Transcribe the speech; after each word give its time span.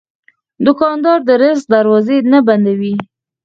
دوکاندار 0.65 1.19
د 1.27 1.29
رزق 1.41 1.65
دروازې 1.73 2.17
نه 2.31 2.39
بندوي. 2.47 2.95